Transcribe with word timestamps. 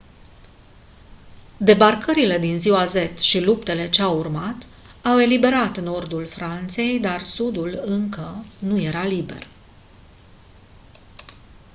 debarcările 1.57 2.39
din 2.39 2.59
ziua 2.59 2.85
z 2.85 3.15
și 3.19 3.43
luptele 3.43 3.89
ce 3.89 4.01
au 4.01 4.17
urmat 4.17 4.55
au 5.03 5.19
eliberat 5.19 5.77
nordul 5.77 6.25
franței 6.25 6.99
dar 6.99 7.23
sudul 7.23 7.79
încă 7.85 8.45
nu 8.59 8.79
era 8.81 9.03
liber 9.03 9.47